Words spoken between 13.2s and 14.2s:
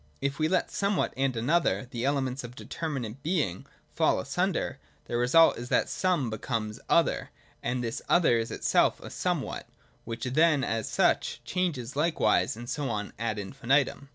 infinitum.